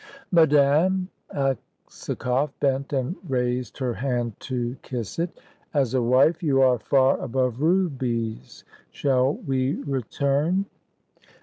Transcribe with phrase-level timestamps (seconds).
[0.31, 5.39] "Madame," Aksakoff bent and raised her hand to kiss it;
[5.75, 8.63] "as a wife you are far above rubies.
[8.89, 10.65] Shall we return?"